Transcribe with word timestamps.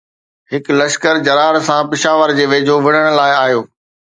هڪ 0.51 0.65
لشڪر 0.79 1.15
جرار 1.27 1.55
سان 1.67 1.81
پشاور 1.91 2.29
جي 2.41 2.45
ويجهو 2.55 2.77
وڙهڻ 2.87 3.05
لاءِ 3.21 3.33
آيو 3.45 3.61